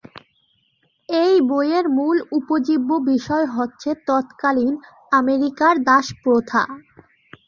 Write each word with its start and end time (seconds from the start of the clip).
এই 1.09 1.33
বইয়ের 1.49 1.85
মূল 1.97 2.17
উপজীব্য 2.37 2.89
বিষয় 3.09 3.45
হচ্ছে 3.55 3.89
তৎকালীন 4.07 4.73
আমেরিকার 5.11 5.73
দাসপ্রথা। 5.87 6.61